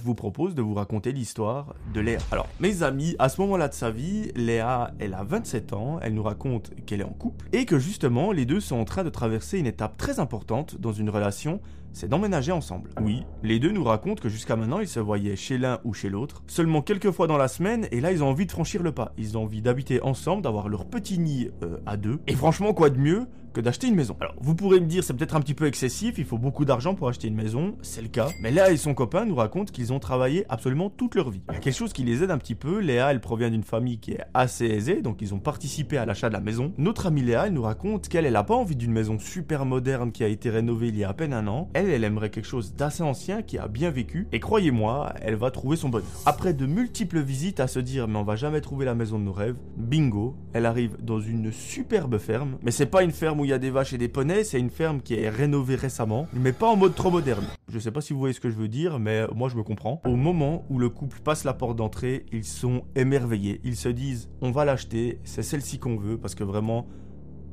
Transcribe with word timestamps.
je 0.00 0.06
vous 0.06 0.14
propose 0.14 0.54
de 0.54 0.62
vous 0.62 0.74
raconter 0.74 1.10
l'histoire 1.10 1.74
de 1.92 1.98
Léa. 1.98 2.20
Alors, 2.30 2.46
mes 2.60 2.84
amis, 2.84 3.16
à 3.18 3.28
ce 3.28 3.40
moment-là 3.40 3.66
de 3.66 3.74
sa 3.74 3.90
vie, 3.90 4.30
Léa, 4.36 4.92
elle 5.00 5.12
a 5.12 5.24
27 5.24 5.72
ans, 5.72 5.98
elle 6.00 6.14
nous 6.14 6.22
raconte 6.22 6.70
qu'elle 6.86 7.00
est 7.00 7.04
en 7.04 7.08
couple 7.08 7.46
et 7.52 7.64
que 7.64 7.80
justement, 7.80 8.30
les 8.30 8.46
deux 8.46 8.60
sont 8.60 8.76
en 8.76 8.84
train 8.84 9.02
de 9.02 9.10
traverser 9.10 9.58
une 9.58 9.66
étape 9.66 9.96
très 9.96 10.20
importante 10.20 10.80
dans 10.80 10.92
une 10.92 11.10
relation, 11.10 11.60
c'est 11.92 12.08
d'emménager 12.08 12.52
ensemble. 12.52 12.90
Oui, 13.00 13.24
les 13.42 13.58
deux 13.58 13.72
nous 13.72 13.84
racontent 13.84 14.22
que 14.22 14.28
jusqu'à 14.28 14.56
maintenant, 14.56 14.80
ils 14.80 14.88
se 14.88 15.00
voyaient 15.00 15.36
chez 15.36 15.58
l'un 15.58 15.80
ou 15.84 15.94
chez 15.94 16.08
l'autre, 16.08 16.42
seulement 16.46 16.82
quelques 16.82 17.10
fois 17.10 17.26
dans 17.26 17.36
la 17.36 17.48
semaine, 17.48 17.88
et 17.90 18.00
là, 18.00 18.12
ils 18.12 18.22
ont 18.22 18.28
envie 18.28 18.46
de 18.46 18.52
franchir 18.52 18.82
le 18.82 18.92
pas. 18.92 19.12
Ils 19.18 19.36
ont 19.36 19.44
envie 19.44 19.62
d'habiter 19.62 20.02
ensemble, 20.02 20.42
d'avoir 20.42 20.68
leur 20.68 20.86
petit 20.86 21.18
nid 21.18 21.50
euh, 21.62 21.78
à 21.86 21.96
deux. 21.96 22.20
Et 22.26 22.34
franchement, 22.34 22.72
quoi 22.72 22.90
de 22.90 22.98
mieux 22.98 23.26
que 23.52 23.60
d'acheter 23.60 23.88
une 23.88 23.94
maison? 23.94 24.16
Alors, 24.20 24.34
vous 24.40 24.54
pourrez 24.54 24.78
me 24.78 24.86
dire, 24.86 25.02
c'est 25.02 25.14
peut-être 25.14 25.34
un 25.34 25.40
petit 25.40 25.54
peu 25.54 25.66
excessif, 25.66 26.18
il 26.18 26.24
faut 26.24 26.38
beaucoup 26.38 26.64
d'argent 26.64 26.94
pour 26.94 27.08
acheter 27.08 27.28
une 27.28 27.34
maison, 27.34 27.76
c'est 27.82 28.02
le 28.02 28.08
cas. 28.08 28.28
Mais 28.42 28.50
Léa 28.50 28.70
et 28.70 28.76
son 28.76 28.94
copain 28.94 29.24
nous 29.24 29.34
racontent 29.34 29.72
qu'ils 29.72 29.92
ont 29.92 29.98
travaillé 29.98 30.44
absolument 30.48 30.90
toute 30.90 31.14
leur 31.14 31.30
vie. 31.30 31.42
Il 31.48 31.54
y 31.54 31.56
a 31.56 31.60
quelque 31.60 31.76
chose 31.76 31.92
qui 31.92 32.04
les 32.04 32.22
aide 32.22 32.30
un 32.30 32.38
petit 32.38 32.54
peu. 32.54 32.78
Léa, 32.78 33.10
elle 33.10 33.20
provient 33.20 33.50
d'une 33.50 33.62
famille 33.62 33.98
qui 33.98 34.12
est 34.12 34.24
assez 34.34 34.66
aisée, 34.66 35.02
donc 35.02 35.22
ils 35.22 35.34
ont 35.34 35.38
participé 35.38 35.96
à 35.96 36.04
l'achat 36.04 36.28
de 36.28 36.34
la 36.34 36.40
maison. 36.40 36.72
Notre 36.78 37.06
amie 37.06 37.22
Léa, 37.22 37.46
elle 37.46 37.54
nous 37.54 37.62
raconte 37.62 38.08
qu'elle, 38.08 38.26
elle 38.26 38.36
a 38.36 38.44
pas 38.44 38.54
envie 38.54 38.76
d'une 38.76 38.92
maison 38.92 39.18
super 39.18 39.64
moderne 39.64 40.12
qui 40.12 40.22
a 40.24 40.28
été 40.28 40.50
rénovée 40.50 40.88
il 40.88 40.98
y 40.98 41.04
a 41.04 41.08
à 41.08 41.14
peine 41.14 41.32
un 41.32 41.46
an. 41.46 41.70
Elle, 41.78 41.90
elle 41.90 42.02
aimerait 42.02 42.30
quelque 42.30 42.44
chose 42.48 42.74
d'assez 42.74 43.04
ancien 43.04 43.40
qui 43.40 43.56
a 43.56 43.68
bien 43.68 43.92
vécu. 43.92 44.26
Et 44.32 44.40
croyez-moi, 44.40 45.12
elle 45.22 45.36
va 45.36 45.52
trouver 45.52 45.76
son 45.76 45.88
bonheur. 45.88 46.08
Après 46.26 46.52
de 46.52 46.66
multiples 46.66 47.20
visites 47.20 47.60
à 47.60 47.68
se 47.68 47.78
dire, 47.78 48.08
mais 48.08 48.18
on 48.18 48.24
va 48.24 48.34
jamais 48.34 48.60
trouver 48.60 48.84
la 48.84 48.96
maison 48.96 49.16
de 49.16 49.22
nos 49.22 49.32
rêves, 49.32 49.54
bingo, 49.76 50.34
elle 50.54 50.66
arrive 50.66 50.96
dans 51.00 51.20
une 51.20 51.52
superbe 51.52 52.18
ferme. 52.18 52.58
Mais 52.64 52.72
c'est 52.72 52.86
pas 52.86 53.04
une 53.04 53.12
ferme 53.12 53.38
où 53.38 53.44
il 53.44 53.50
y 53.50 53.52
a 53.52 53.60
des 53.60 53.70
vaches 53.70 53.92
et 53.92 53.98
des 53.98 54.10
c'est 54.42 54.58
une 54.58 54.70
ferme 54.70 55.00
qui 55.00 55.14
est 55.14 55.28
rénovée 55.28 55.76
récemment, 55.76 56.26
mais 56.32 56.52
pas 56.52 56.66
en 56.66 56.74
mode 56.74 56.96
trop 56.96 57.12
moderne. 57.12 57.44
Je 57.68 57.78
sais 57.78 57.92
pas 57.92 58.00
si 58.00 58.12
vous 58.12 58.18
voyez 58.18 58.34
ce 58.34 58.40
que 58.40 58.50
je 58.50 58.56
veux 58.56 58.66
dire, 58.66 58.98
mais 58.98 59.24
moi 59.32 59.48
je 59.48 59.54
me 59.54 59.62
comprends. 59.62 60.00
Au 60.04 60.16
moment 60.16 60.64
où 60.70 60.80
le 60.80 60.88
couple 60.88 61.20
passe 61.20 61.44
la 61.44 61.54
porte 61.54 61.76
d'entrée, 61.76 62.26
ils 62.32 62.42
sont 62.42 62.82
émerveillés. 62.96 63.60
Ils 63.62 63.76
se 63.76 63.88
disent, 63.88 64.28
on 64.40 64.50
va 64.50 64.64
l'acheter, 64.64 65.20
c'est 65.22 65.44
celle-ci 65.44 65.78
qu'on 65.78 65.96
veut, 65.96 66.18
parce 66.18 66.34
que 66.34 66.42
vraiment, 66.42 66.88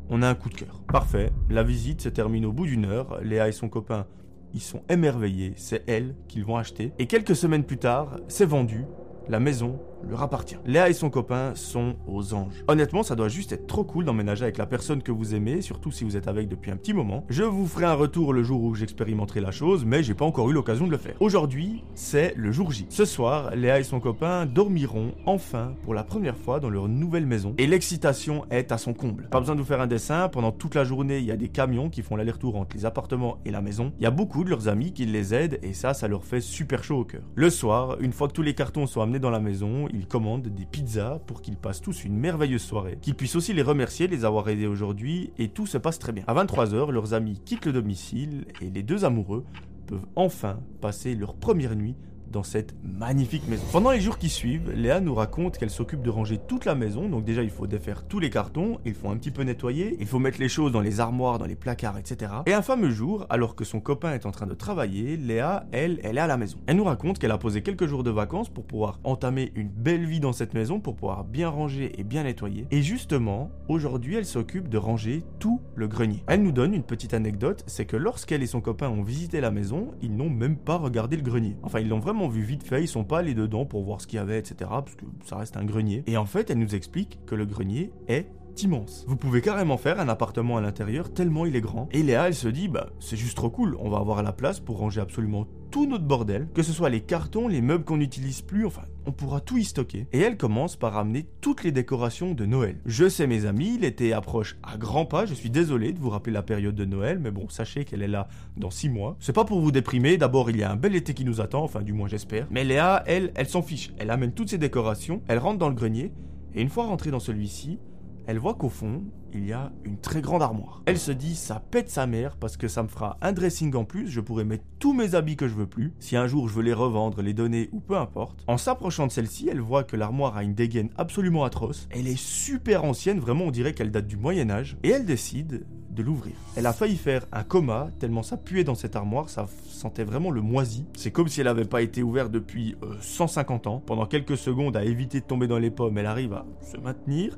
on 0.10 0.22
a 0.22 0.30
un 0.30 0.36
coup 0.36 0.50
de 0.50 0.56
cœur. 0.56 0.82
Parfait, 0.88 1.32
la 1.50 1.64
visite 1.64 2.02
se 2.02 2.10
termine 2.10 2.46
au 2.46 2.52
bout 2.52 2.66
d'une 2.66 2.86
heure. 2.86 3.20
Léa 3.24 3.48
et 3.48 3.52
son 3.52 3.70
copain, 3.70 4.06
ils 4.54 4.62
sont 4.62 4.82
émerveillés, 4.90 5.54
c'est 5.58 5.84
elle 5.88 6.16
qu'ils 6.28 6.46
vont 6.46 6.58
acheter. 6.58 6.94
Et 7.00 7.08
quelques 7.08 7.36
semaines 7.36 7.64
plus 7.64 7.78
tard, 7.78 8.20
c'est 8.28 8.46
vendu, 8.46 8.86
la 9.28 9.40
maison 9.40 9.80
leur 10.08 10.22
appartient. 10.22 10.58
Léa 10.66 10.90
et 10.90 10.94
son 10.94 11.10
copain 11.10 11.54
sont 11.56 11.96
aux 12.08 12.34
anges. 12.34 12.64
Honnêtement, 12.68 13.04
ça 13.04 13.16
doit 13.16 13.28
juste 13.28 13.52
être 13.52 13.68
trop 13.68 13.84
cool 13.84 14.06
d'emménager 14.06 14.44
avec 14.44 14.58
la 14.58 14.66
personne 14.66 15.02
que 15.02 15.12
vous 15.12 15.36
aimez, 15.36 15.62
surtout 15.62 15.92
si 15.92 16.04
vous 16.04 16.18
êtes 16.18 16.28
avec 16.28 16.48
depuis 16.48 16.72
un 16.72 16.78
petit 16.78 16.94
moment. 16.94 17.24
Je 17.30 17.44
vous 17.44 17.68
ferai 17.68 17.86
un 17.86 17.94
retour 17.94 18.34
le 18.34 18.44
jour 18.44 18.62
où 18.64 18.76
j'expérimenterai 18.76 19.42
la 19.42 19.52
chose, 19.52 19.86
mais 19.86 20.04
j'ai 20.04 20.14
pas 20.14 20.26
encore 20.26 20.50
eu 20.50 20.54
l'occasion 20.54 20.86
de 20.86 20.92
le 20.92 20.98
faire. 20.98 21.16
Aujourd'hui, 21.20 21.84
c'est 21.94 22.34
le 22.36 22.52
jour 22.52 22.72
J. 22.72 22.86
Ce 22.90 23.06
soir, 23.06 23.56
Léa 23.56 23.80
et 23.80 23.84
son 23.84 24.00
copain 24.00 24.46
dormiront 24.46 25.14
enfin 25.26 25.74
pour 25.84 25.94
la 25.94 26.04
première 26.04 26.38
fois 26.38 26.60
dans 26.60 26.70
leur 26.70 26.88
nouvelle 26.88 27.26
maison, 27.26 27.54
et 27.58 27.68
l'excitation 27.68 28.46
est 28.50 28.72
à 28.72 28.78
son 28.78 28.94
comble. 28.94 29.28
Pas 29.30 29.40
besoin 29.40 29.56
de 29.56 29.62
vous 29.62 29.68
faire 29.68 29.82
un 29.82 29.88
dessin, 29.88 30.30
pendant 30.30 30.52
toute 30.52 30.76
la 30.76 30.84
journée, 30.84 31.20
il 31.20 31.26
y 31.26 31.32
a 31.32 31.38
des 31.38 31.50
camions 31.50 31.90
qui 31.90 32.02
font 32.02 32.16
l'aller-retour 32.16 32.56
entre 32.56 32.76
les 32.76 32.86
appartements 32.86 33.38
et 33.46 33.52
la 33.52 33.62
maison. 33.62 33.94
Il 34.00 34.04
y 34.04 34.08
a 34.08 34.12
beaucoup 34.12 34.44
de 34.44 34.50
leurs 34.50 34.68
amis 34.68 34.94
qui 34.94 35.06
les 35.06 35.34
aident, 35.34 35.60
et 35.64 35.74
ça, 35.74 35.94
ça 35.94 36.08
leur 36.08 36.24
fait 36.24 36.42
super 36.42 36.84
chaud 36.84 37.00
au 37.00 37.06
cœur. 37.06 37.22
Le 37.36 37.50
soir, 37.50 37.98
une 38.00 38.14
fois 38.14 38.28
que 38.28 38.34
tous 38.34 38.42
les 38.42 38.54
cartons 38.54 38.88
sont 38.88 39.02
amenés 39.02 39.20
dans 39.20 39.30
la 39.30 39.40
maison, 39.40 39.85
ils 39.94 40.08
commandent 40.08 40.48
des 40.48 40.66
pizzas 40.66 41.20
pour 41.26 41.42
qu'ils 41.42 41.58
passent 41.58 41.82
tous 41.82 42.04
une 42.04 42.18
merveilleuse 42.18 42.62
soirée, 42.62 42.98
qu'ils 43.02 43.16
puissent 43.16 43.36
aussi 43.36 43.54
les 43.54 43.62
remercier 43.62 44.08
les 44.08 44.26
avoir 44.26 44.50
aidés 44.50 44.68
aujourd'hui 44.68 45.32
et 45.38 45.50
tout 45.50 45.68
se 45.68 45.78
passe 45.78 46.00
très 46.00 46.12
bien. 46.12 46.24
À 46.28 46.34
23h, 46.34 46.92
leurs 46.92 47.14
amis 47.14 47.42
quittent 47.44 47.66
le 47.66 47.74
domicile 47.74 48.46
et 48.62 48.70
les 48.70 48.84
deux 48.84 49.06
amoureux 49.06 49.46
peuvent 49.88 50.06
enfin 50.16 50.60
passer 50.82 51.16
leur 51.16 51.36
première 51.36 51.76
nuit 51.76 51.96
cette 52.44 52.76
magnifique 52.84 53.48
maison. 53.48 53.64
Pendant 53.72 53.92
les 53.92 54.02
jours 54.02 54.18
qui 54.18 54.30
suivent, 54.30 54.72
Léa 54.72 55.00
nous 55.00 55.16
raconte 55.16 55.58
qu'elle 55.58 55.70
s'occupe 55.70 56.02
de 56.02 56.10
ranger 56.10 56.38
toute 56.38 56.66
la 56.66 56.76
maison. 56.76 57.08
Donc 57.08 57.24
déjà, 57.24 57.44
il 57.44 57.50
faut 57.50 57.68
défaire 57.68 58.04
tous 58.08 58.20
les 58.20 58.30
cartons, 58.30 58.80
il 58.86 58.94
faut 58.94 59.10
un 59.10 59.18
petit 59.18 59.32
peu 59.32 59.44
nettoyer, 59.44 59.98
il 60.00 60.08
faut 60.08 60.20
mettre 60.20 60.40
les 60.40 60.50
choses 60.50 60.72
dans 60.72 60.82
les 60.82 61.00
armoires, 61.00 61.40
dans 61.40 61.46
les 61.46 61.56
placards, 61.56 61.98
etc. 61.98 62.32
Et 62.46 62.54
un 62.54 62.62
fameux 62.62 62.90
jour, 62.90 63.26
alors 63.30 63.56
que 63.56 63.64
son 63.64 63.80
copain 63.80 64.14
est 64.14 64.26
en 64.26 64.32
train 64.32 64.48
de 64.48 64.54
travailler, 64.54 65.18
Léa, 65.18 65.66
elle, 65.72 66.00
elle 66.04 66.18
est 66.18 66.22
à 66.22 66.28
la 66.28 66.38
maison. 66.38 66.58
Elle 66.68 66.78
nous 66.78 66.84
raconte 66.84 67.20
qu'elle 67.20 67.32
a 67.32 67.38
posé 67.38 67.62
quelques 67.62 67.86
jours 67.86 68.04
de 68.04 68.12
vacances 68.12 68.50
pour 68.50 68.66
pouvoir 68.66 69.00
entamer 69.04 69.52
une 69.56 69.70
belle 69.70 70.06
vie 70.06 70.20
dans 70.20 70.34
cette 70.34 70.54
maison, 70.54 70.80
pour 70.80 70.96
pouvoir 70.96 71.24
bien 71.24 71.50
ranger 71.50 72.00
et 72.00 72.04
bien 72.04 72.24
nettoyer. 72.24 72.68
Et 72.72 72.82
justement, 72.82 73.52
aujourd'hui, 73.68 74.16
elle 74.16 74.26
s'occupe 74.26 74.70
de 74.70 74.78
ranger 74.78 75.24
tout 75.40 75.62
le 75.76 75.88
grenier. 75.88 76.24
Elle 76.28 76.44
nous 76.44 76.52
donne 76.52 76.74
une 76.74 76.84
petite 76.84 77.14
anecdote, 77.14 77.64
c'est 77.68 77.86
que 77.86 77.98
lorsqu'elle 77.98 78.44
et 78.44 78.48
son 78.48 78.62
copain 78.62 78.90
ont 78.90 79.04
visité 79.04 79.42
la 79.42 79.52
maison, 79.52 79.92
ils 80.02 80.16
n'ont 80.16 80.30
même 80.30 80.58
pas 80.58 80.78
regardé 80.78 81.16
le 81.16 81.24
grenier. 81.24 81.58
Enfin, 81.64 81.80
ils 81.80 81.90
l'ont 81.90 82.00
vraiment 82.00 82.25
vu 82.28 82.44
vite 82.44 82.64
fait, 82.64 82.84
ils 82.84 82.88
sont 82.88 83.04
pas 83.04 83.20
allés 83.20 83.34
dedans 83.34 83.66
pour 83.66 83.84
voir 83.84 84.02
ce 84.02 84.08
qu'il 84.08 84.18
y 84.18 84.20
avait, 84.20 84.40
etc. 84.40 84.56
Parce 84.70 84.96
que 84.96 85.06
ça 85.26 85.38
reste 85.38 85.58
un 85.58 85.66
grenier. 85.66 86.04
Et 86.08 86.18
en 86.18 86.26
fait, 86.26 86.50
elle 86.50 86.60
nous 86.60 86.76
explique 86.76 87.20
que 87.26 87.36
le 87.36 87.46
grenier 87.46 87.92
est 88.08 88.28
immense. 88.64 89.06
Vous 89.08 89.18
pouvez 89.18 89.42
carrément 89.42 89.78
faire 89.78 90.00
un 90.00 90.08
appartement 90.08 90.58
à 90.58 90.62
l'intérieur 90.62 91.14
tellement 91.14 91.46
il 91.46 91.56
est 91.56 91.62
grand. 91.62 91.90
Et 91.92 92.04
Léa, 92.04 92.28
elle 92.28 92.36
se 92.36 92.48
dit, 92.48 92.68
bah 92.68 92.90
c'est 93.00 93.18
juste 93.18 93.36
trop 93.36 93.50
cool, 93.50 93.76
on 93.80 93.90
va 93.90 93.98
avoir 93.98 94.24
la 94.24 94.32
place 94.32 94.60
pour 94.60 94.78
ranger 94.78 95.02
absolument 95.02 95.46
notre 95.84 96.06
bordel, 96.06 96.48
que 96.54 96.64
ce 96.64 96.72
soit 96.72 96.90
les 96.90 97.02
cartons, 97.02 97.50
les 97.50 97.62
meubles 97.62 97.84
qu'on 97.84 97.98
n'utilise 97.98 98.42
plus, 98.42 98.66
enfin, 98.66 98.84
on 99.06 99.12
pourra 99.12 99.42
tout 99.42 99.58
y 99.58 99.66
stocker. 99.66 100.08
Et 100.14 100.20
elle 100.20 100.38
commence 100.38 100.78
par 100.78 100.94
ramener 100.94 101.28
toutes 101.42 101.64
les 101.66 101.74
décorations 101.74 102.34
de 102.34 102.46
Noël. 102.46 102.78
Je 102.86 103.10
sais 103.10 103.28
mes 103.28 103.46
amis, 103.46 103.78
l'été 103.78 104.14
approche 104.14 104.58
à 104.64 104.78
grands 104.78 105.06
pas, 105.06 105.26
je 105.26 105.34
suis 105.34 105.50
désolé 105.50 105.92
de 105.92 106.00
vous 106.00 106.10
rappeler 106.10 106.32
la 106.32 106.44
période 106.44 106.76
de 106.76 106.86
Noël, 106.86 107.20
mais 107.20 107.32
bon, 107.32 107.50
sachez 107.50 107.84
qu'elle 107.84 108.02
est 108.02 108.08
là 108.08 108.30
dans 108.56 108.72
6 108.72 108.90
mois. 108.90 109.18
C'est 109.20 109.34
pas 109.34 109.46
pour 109.46 109.60
vous 109.60 109.72
déprimer, 109.74 110.18
d'abord 110.18 110.50
il 110.50 110.58
y 110.58 110.64
a 110.64 110.72
un 110.72 110.78
bel 110.78 110.96
été 110.96 111.14
qui 111.14 111.26
nous 111.26 111.42
attend, 111.42 111.64
enfin 111.64 111.82
du 111.82 111.92
moins 111.92 112.08
j'espère. 112.08 112.48
Mais 112.50 112.64
Léa, 112.64 113.04
elle, 113.06 113.34
elle 113.36 113.48
s'en 113.50 113.62
fiche, 113.62 113.92
elle 113.98 114.12
amène 114.12 114.32
toutes 114.32 114.50
ses 114.50 114.58
décorations, 114.58 115.22
elle 115.28 115.40
rentre 115.40 115.60
dans 115.60 115.70
le 115.70 115.76
grenier, 115.76 116.14
et 116.54 116.62
une 116.62 116.70
fois 116.70 116.86
rentrée 116.86 117.12
dans 117.12 117.20
celui-ci, 117.20 117.80
elle 118.28 118.40
voit 118.40 118.56
qu'au 118.56 118.70
fond, 118.70 119.04
il 119.34 119.46
y 119.46 119.54
a 119.54 119.72
une 119.84 119.98
très 119.98 120.22
grande 120.22 120.42
armoire. 120.42 120.82
Elle 120.86 120.98
se 120.98 121.12
dit, 121.12 121.36
ça 121.36 121.60
pète 121.60 121.90
sa 121.90 122.08
mère 122.08 122.38
parce 122.38 122.58
que 122.58 122.68
ça 122.68 122.84
me 122.84 122.88
fera 122.88 123.18
un 123.22 123.34
dressing 123.34 123.76
en 123.76 123.84
plus, 123.84 124.08
je 124.08 124.22
pourrai 124.22 124.46
mettre 124.46 124.64
tous 124.80 124.94
mes 124.94 125.16
habits 125.16 125.36
que 125.36 125.48
je 125.48 125.54
veux 125.54 125.68
plus, 125.68 125.94
si 126.00 126.16
un 126.16 126.28
jour 126.28 126.48
je 126.48 126.54
veux 126.54 126.64
les 126.64 126.74
revendre, 126.74 127.22
les 127.22 127.34
donner 127.34 127.70
ou 127.72 127.80
peu 127.80 127.98
importe. 127.98 128.44
En 128.48 128.58
s'approchant 128.58 129.08
de 129.08 129.12
celle-ci, 129.12 129.50
elle 129.50 129.60
voit 129.60 129.84
que 129.84 129.96
l'armoire 129.96 130.38
a 130.38 130.44
une 130.44 130.54
dégaine 130.54 130.90
absolument 130.98 131.44
atroce. 131.44 131.88
Elle 131.92 132.08
est 132.08 132.20
super 132.20 132.86
ancienne, 132.86 133.20
vraiment 133.20 133.46
on 133.46 133.52
dirait 133.52 133.74
qu'elle 133.74 133.92
date 133.92 134.08
du 134.08 134.18
Moyen 134.18 134.50
Âge, 134.50 134.78
et 134.84 134.90
elle 134.90 135.06
décide 135.06 135.66
de 135.90 136.04
l'ouvrir. 136.04 136.36
Elle 136.56 136.66
a 136.66 136.74
failli 136.74 136.98
faire 136.98 137.26
un 137.32 137.44
coma, 137.44 137.90
tellement 138.00 138.24
ça 138.24 138.38
puait 138.38 138.64
dans 138.64 138.76
cette 138.76 138.96
armoire, 138.96 139.30
ça 139.30 139.48
sentait 139.68 140.04
vraiment 140.04 140.32
le 140.32 140.42
moisi. 140.42 140.86
C'est 140.96 141.12
comme 141.12 141.28
si 141.28 141.40
elle 141.40 141.48
n'avait 141.48 141.66
pas 141.66 141.82
été 141.82 142.04
ouverte 142.04 142.32
depuis 142.32 142.76
150 143.02 143.66
euh, 143.66 143.70
ans. 143.70 143.84
Pendant 143.86 144.06
quelques 144.06 144.38
secondes, 144.38 144.76
à 144.78 144.84
éviter 144.84 145.22
de 145.22 145.26
tomber 145.26 145.48
dans 145.48 145.58
les 145.58 145.72
pommes, 145.72 145.98
elle 145.98 146.06
arrive 146.06 146.34
à 146.34 146.46
se 146.62 146.78
maintenir, 146.78 147.38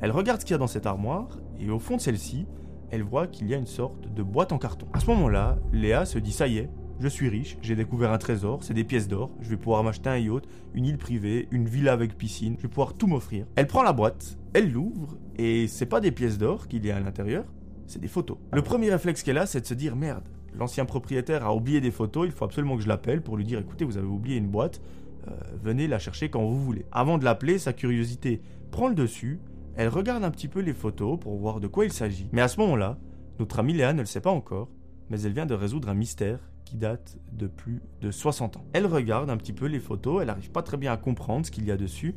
elle 0.00 0.10
regarde 0.10 0.40
ce 0.40 0.46
qu'il 0.46 0.54
y 0.54 0.56
a 0.56 0.58
dans 0.58 0.66
cette 0.66 0.86
armoire, 0.86 1.38
et 1.58 1.70
au 1.70 1.78
fond 1.78 1.96
de 1.96 2.00
celle-ci, 2.00 2.46
elle 2.90 3.02
voit 3.02 3.26
qu'il 3.26 3.48
y 3.48 3.54
a 3.54 3.56
une 3.56 3.66
sorte 3.66 4.12
de 4.12 4.22
boîte 4.22 4.52
en 4.52 4.58
carton. 4.58 4.86
À 4.92 5.00
ce 5.00 5.06
moment-là, 5.06 5.58
Léa 5.72 6.04
se 6.04 6.18
dit 6.18 6.32
ça 6.32 6.46
y 6.46 6.58
est, 6.58 6.70
je 7.00 7.08
suis 7.08 7.28
riche, 7.28 7.58
j'ai 7.62 7.76
découvert 7.76 8.12
un 8.12 8.18
trésor, 8.18 8.64
c'est 8.64 8.74
des 8.74 8.84
pièces 8.84 9.08
d'or, 9.08 9.30
je 9.40 9.50
vais 9.50 9.56
pouvoir 9.56 9.84
m'acheter 9.84 10.08
un 10.08 10.18
yacht, 10.18 10.44
une 10.74 10.84
île 10.84 10.98
privée, 10.98 11.48
une 11.50 11.66
villa 11.66 11.92
avec 11.92 12.16
piscine, 12.16 12.56
je 12.58 12.62
vais 12.62 12.68
pouvoir 12.68 12.94
tout 12.94 13.06
m'offrir. 13.06 13.46
Elle 13.56 13.66
prend 13.66 13.82
la 13.82 13.92
boîte, 13.92 14.38
elle 14.52 14.72
l'ouvre, 14.72 15.16
et 15.36 15.68
c'est 15.68 15.86
pas 15.86 16.00
des 16.00 16.10
pièces 16.10 16.38
d'or 16.38 16.66
qu'il 16.66 16.84
y 16.84 16.90
a 16.90 16.96
à 16.96 17.00
l'intérieur, 17.00 17.44
c'est 17.86 18.00
des 18.00 18.08
photos. 18.08 18.38
Le 18.52 18.62
premier 18.62 18.90
réflexe 18.90 19.22
qu'elle 19.22 19.38
a, 19.38 19.46
c'est 19.46 19.60
de 19.60 19.66
se 19.66 19.74
dire 19.74 19.96
merde, 19.96 20.28
l'ancien 20.54 20.84
propriétaire 20.84 21.44
a 21.44 21.54
oublié 21.54 21.80
des 21.80 21.90
photos, 21.90 22.26
il 22.26 22.32
faut 22.32 22.44
absolument 22.44 22.76
que 22.76 22.82
je 22.82 22.88
l'appelle 22.88 23.22
pour 23.22 23.36
lui 23.36 23.44
dire 23.44 23.60
écoutez, 23.60 23.84
vous 23.84 23.96
avez 23.96 24.06
oublié 24.06 24.36
une 24.36 24.48
boîte, 24.48 24.80
euh, 25.28 25.32
venez 25.62 25.86
la 25.86 25.98
chercher 25.98 26.30
quand 26.30 26.44
vous 26.44 26.60
voulez. 26.60 26.84
Avant 26.90 27.18
de 27.18 27.24
l'appeler, 27.24 27.58
sa 27.58 27.72
curiosité 27.72 28.40
prend 28.70 28.88
le 28.88 28.94
dessus, 28.94 29.40
elle 29.78 29.88
regarde 29.88 30.24
un 30.24 30.32
petit 30.32 30.48
peu 30.48 30.58
les 30.58 30.74
photos 30.74 31.20
pour 31.20 31.36
voir 31.36 31.60
de 31.60 31.68
quoi 31.68 31.84
il 31.84 31.92
s'agit. 31.92 32.28
Mais 32.32 32.42
à 32.42 32.48
ce 32.48 32.58
moment-là, 32.58 32.98
notre 33.38 33.60
amie 33.60 33.74
Léa 33.74 33.92
ne 33.92 34.00
le 34.00 34.06
sait 34.06 34.20
pas 34.20 34.32
encore, 34.32 34.68
mais 35.08 35.20
elle 35.22 35.32
vient 35.32 35.46
de 35.46 35.54
résoudre 35.54 35.88
un 35.88 35.94
mystère 35.94 36.40
qui 36.64 36.76
date 36.76 37.16
de 37.30 37.46
plus 37.46 37.80
de 38.00 38.10
60 38.10 38.56
ans. 38.56 38.64
Elle 38.72 38.86
regarde 38.86 39.30
un 39.30 39.36
petit 39.36 39.52
peu 39.52 39.66
les 39.66 39.78
photos, 39.78 40.20
elle 40.20 40.26
n'arrive 40.26 40.50
pas 40.50 40.62
très 40.62 40.78
bien 40.78 40.92
à 40.92 40.96
comprendre 40.96 41.46
ce 41.46 41.52
qu'il 41.52 41.64
y 41.64 41.70
a 41.70 41.76
dessus, 41.76 42.16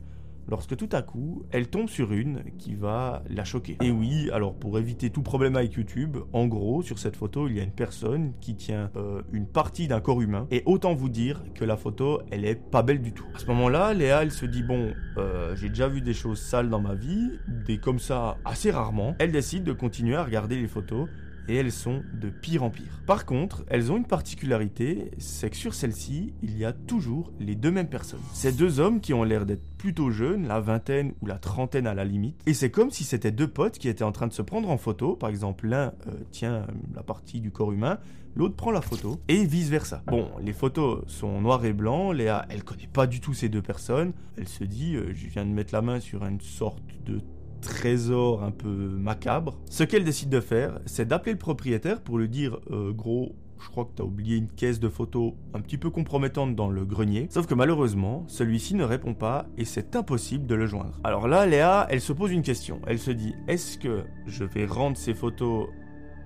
lorsque 0.51 0.75
tout 0.75 0.89
à 0.91 1.01
coup, 1.01 1.45
elle 1.51 1.69
tombe 1.69 1.87
sur 1.87 2.11
une 2.11 2.43
qui 2.59 2.75
va 2.75 3.23
la 3.29 3.45
choquer. 3.45 3.77
Et 3.81 3.89
oui, 3.89 4.29
alors 4.31 4.53
pour 4.53 4.77
éviter 4.77 5.09
tout 5.09 5.23
problème 5.23 5.55
avec 5.55 5.73
YouTube, 5.73 6.17
en 6.33 6.45
gros, 6.45 6.83
sur 6.83 6.99
cette 6.99 7.15
photo, 7.15 7.47
il 7.47 7.55
y 7.55 7.59
a 7.61 7.63
une 7.63 7.71
personne 7.71 8.33
qui 8.41 8.55
tient 8.55 8.91
euh, 8.97 9.21
une 9.31 9.47
partie 9.47 9.87
d'un 9.87 10.01
corps 10.01 10.21
humain. 10.21 10.47
Et 10.51 10.61
autant 10.65 10.93
vous 10.93 11.07
dire 11.09 11.41
que 11.55 11.63
la 11.63 11.77
photo, 11.77 12.21
elle 12.31 12.43
est 12.43 12.55
pas 12.55 12.83
belle 12.83 13.01
du 13.01 13.13
tout. 13.13 13.25
À 13.33 13.39
ce 13.39 13.45
moment-là, 13.47 13.93
Léa, 13.93 14.23
elle 14.23 14.31
se 14.31 14.45
dit, 14.45 14.61
bon, 14.61 14.93
euh, 15.17 15.55
j'ai 15.55 15.69
déjà 15.69 15.87
vu 15.87 16.01
des 16.01 16.13
choses 16.13 16.41
sales 16.41 16.69
dans 16.69 16.81
ma 16.81 16.95
vie, 16.95 17.39
des 17.47 17.77
comme 17.77 17.99
ça 17.99 18.37
assez 18.43 18.71
rarement. 18.71 19.15
Elle 19.19 19.31
décide 19.31 19.63
de 19.63 19.71
continuer 19.71 20.15
à 20.15 20.23
regarder 20.25 20.59
les 20.59 20.67
photos 20.67 21.07
et 21.47 21.55
elles 21.55 21.71
sont 21.71 22.03
de 22.13 22.29
pire 22.29 22.63
en 22.63 22.69
pire. 22.69 23.01
Par 23.05 23.25
contre, 23.25 23.63
elles 23.67 23.91
ont 23.91 23.97
une 23.97 24.05
particularité, 24.05 25.11
c'est 25.17 25.49
que 25.49 25.57
sur 25.57 25.73
celle-ci, 25.73 26.33
il 26.41 26.57
y 26.57 26.65
a 26.65 26.73
toujours 26.73 27.31
les 27.39 27.55
deux 27.55 27.71
mêmes 27.71 27.89
personnes. 27.89 28.21
Ces 28.33 28.51
deux 28.51 28.79
hommes 28.79 28.99
qui 29.01 29.13
ont 29.13 29.23
l'air 29.23 29.45
d'être 29.45 29.63
plutôt 29.77 30.11
jeunes, 30.11 30.47
la 30.47 30.59
vingtaine 30.59 31.13
ou 31.21 31.25
la 31.25 31.37
trentaine 31.37 31.87
à 31.87 31.93
la 31.93 32.05
limite, 32.05 32.39
et 32.45 32.53
c'est 32.53 32.69
comme 32.69 32.91
si 32.91 33.03
c'était 33.03 33.31
deux 33.31 33.47
potes 33.47 33.77
qui 33.77 33.89
étaient 33.89 34.03
en 34.03 34.11
train 34.11 34.27
de 34.27 34.33
se 34.33 34.41
prendre 34.41 34.69
en 34.69 34.77
photo, 34.77 35.15
par 35.15 35.29
exemple 35.29 35.67
l'un 35.67 35.93
euh, 36.07 36.11
tient 36.31 36.67
la 36.93 37.03
partie 37.03 37.41
du 37.41 37.51
corps 37.51 37.71
humain, 37.71 37.99
l'autre 38.35 38.55
prend 38.55 38.71
la 38.71 38.81
photo, 38.81 39.19
et 39.27 39.45
vice-versa. 39.45 40.03
Bon, 40.07 40.29
les 40.41 40.53
photos 40.53 41.03
sont 41.07 41.41
noir 41.41 41.65
et 41.65 41.73
blanc, 41.73 42.11
Léa, 42.11 42.45
elle 42.49 42.63
connaît 42.63 42.89
pas 42.91 43.07
du 43.07 43.19
tout 43.19 43.33
ces 43.33 43.49
deux 43.49 43.61
personnes, 43.61 44.13
elle 44.37 44.47
se 44.47 44.63
dit, 44.63 44.95
euh, 44.95 45.11
je 45.13 45.27
viens 45.27 45.45
de 45.45 45.51
mettre 45.51 45.73
la 45.73 45.81
main 45.81 45.99
sur 45.99 46.25
une 46.25 46.41
sorte 46.41 46.83
de 47.05 47.19
trésor 47.61 48.43
un 48.43 48.51
peu 48.51 48.67
macabre. 48.67 49.59
Ce 49.69 49.83
qu'elle 49.83 50.03
décide 50.03 50.29
de 50.29 50.41
faire, 50.41 50.79
c'est 50.85 51.07
d'appeler 51.07 51.33
le 51.33 51.37
propriétaire 51.37 52.01
pour 52.01 52.17
lui 52.17 52.27
dire 52.27 52.59
euh, 52.71 52.91
gros, 52.91 53.35
je 53.59 53.69
crois 53.69 53.85
que 53.85 53.91
t'as 53.95 54.03
oublié 54.03 54.37
une 54.37 54.49
caisse 54.49 54.79
de 54.79 54.89
photos 54.89 55.33
un 55.53 55.61
petit 55.61 55.77
peu 55.77 55.89
compromettante 55.89 56.55
dans 56.55 56.69
le 56.69 56.83
grenier. 56.83 57.27
Sauf 57.29 57.47
que 57.47 57.53
malheureusement, 57.53 58.25
celui-ci 58.27 58.75
ne 58.75 58.83
répond 58.83 59.13
pas 59.13 59.45
et 59.57 59.65
c'est 59.65 59.95
impossible 59.95 60.47
de 60.47 60.55
le 60.55 60.65
joindre. 60.65 60.99
Alors 61.03 61.27
là, 61.27 61.45
Léa, 61.45 61.87
elle 61.89 62.01
se 62.01 62.13
pose 62.13 62.31
une 62.31 62.41
question. 62.41 62.81
Elle 62.87 62.99
se 62.99 63.11
dit, 63.11 63.35
est-ce 63.47 63.77
que 63.77 64.03
je 64.25 64.43
vais 64.43 64.65
rendre 64.65 64.97
ces 64.97 65.13
photos 65.13 65.67